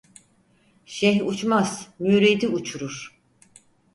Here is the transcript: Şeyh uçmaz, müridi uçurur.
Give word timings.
Şeyh 0.95 1.19
uçmaz, 1.29 1.71
müridi 1.99 2.47
uçurur. 2.47 2.97